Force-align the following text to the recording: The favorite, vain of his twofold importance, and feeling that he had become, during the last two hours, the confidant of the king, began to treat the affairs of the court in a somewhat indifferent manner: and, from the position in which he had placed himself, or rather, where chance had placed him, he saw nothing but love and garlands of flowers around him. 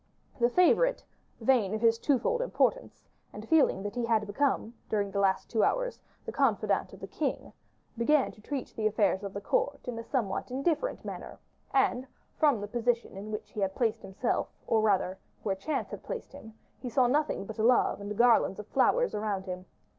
The 0.39 0.49
favorite, 0.49 1.05
vain 1.39 1.75
of 1.75 1.81
his 1.81 1.99
twofold 1.99 2.41
importance, 2.41 3.07
and 3.31 3.47
feeling 3.47 3.83
that 3.83 3.93
he 3.93 4.05
had 4.07 4.25
become, 4.25 4.73
during 4.89 5.11
the 5.11 5.19
last 5.19 5.47
two 5.47 5.63
hours, 5.63 5.99
the 6.25 6.31
confidant 6.31 6.91
of 6.91 7.01
the 7.01 7.05
king, 7.07 7.53
began 7.95 8.31
to 8.31 8.41
treat 8.41 8.73
the 8.75 8.87
affairs 8.87 9.21
of 9.21 9.31
the 9.35 9.39
court 9.41 9.87
in 9.87 9.99
a 9.99 10.03
somewhat 10.03 10.49
indifferent 10.49 11.05
manner: 11.05 11.37
and, 11.71 12.07
from 12.39 12.61
the 12.61 12.67
position 12.67 13.15
in 13.15 13.31
which 13.31 13.51
he 13.51 13.59
had 13.59 13.75
placed 13.75 14.01
himself, 14.01 14.47
or 14.65 14.81
rather, 14.81 15.19
where 15.43 15.53
chance 15.53 15.91
had 15.91 16.01
placed 16.01 16.31
him, 16.33 16.55
he 16.79 16.89
saw 16.89 17.05
nothing 17.05 17.45
but 17.45 17.59
love 17.59 18.01
and 18.01 18.17
garlands 18.17 18.57
of 18.57 18.65
flowers 18.69 19.13
around 19.13 19.45
him. 19.45 19.67